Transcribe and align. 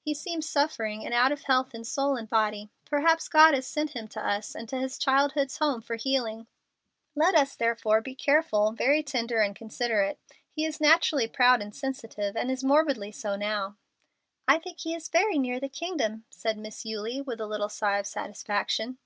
He 0.00 0.12
seems 0.12 0.48
suffering 0.50 1.04
and 1.04 1.14
out 1.14 1.30
of 1.30 1.42
health 1.44 1.72
in 1.72 1.84
soul 1.84 2.16
and 2.16 2.28
body. 2.28 2.68
Perhaps 2.84 3.28
God 3.28 3.54
has 3.54 3.64
sent 3.64 3.90
him 3.90 4.08
to 4.08 4.20
us 4.20 4.52
and 4.56 4.68
to 4.68 4.76
his 4.76 4.98
childhood's 4.98 5.58
home 5.58 5.82
for 5.82 5.94
healing. 5.94 6.48
Let 7.14 7.36
us, 7.36 7.54
therefore, 7.54 8.00
be 8.00 8.10
very 8.10 8.16
careful, 8.16 8.72
very 8.72 9.04
tender 9.04 9.40
and 9.40 9.54
considerate. 9.54 10.18
He 10.50 10.64
is 10.64 10.80
naturally 10.80 11.28
proud 11.28 11.62
and 11.62 11.72
sensitive, 11.72 12.36
and 12.36 12.50
is 12.50 12.64
morbidly 12.64 13.12
so 13.12 13.36
now." 13.36 13.76
"I 14.48 14.58
think 14.58 14.80
he 14.80 14.96
is 14.96 15.08
near 15.14 15.60
the 15.60 15.68
Kingdom," 15.68 16.24
said 16.28 16.58
Miss 16.58 16.84
Eulie, 16.84 17.20
with 17.20 17.40
a 17.40 17.46
little 17.46 17.68
sigh 17.68 17.98
of 18.00 18.06
satisfaction. 18.08 18.98